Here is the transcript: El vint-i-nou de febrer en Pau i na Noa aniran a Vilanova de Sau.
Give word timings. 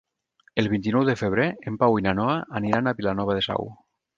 El 0.61 0.69
vint-i-nou 0.71 1.03
de 1.09 1.15
febrer 1.19 1.45
en 1.73 1.77
Pau 1.83 1.99
i 2.01 2.07
na 2.09 2.17
Noa 2.23 2.41
aniran 2.61 2.89
a 2.89 2.95
Vilanova 3.03 3.37
de 3.41 3.49
Sau. 3.51 3.71